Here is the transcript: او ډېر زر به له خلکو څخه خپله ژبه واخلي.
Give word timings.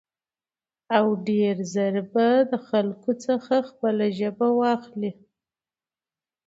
او 0.97 1.05
ډېر 1.29 1.55
زر 1.73 1.95
به 2.13 2.27
له 2.49 2.57
خلکو 2.69 3.11
څخه 3.25 3.55
خپله 3.69 4.05
ژبه 4.19 4.47
واخلي. 4.59 5.11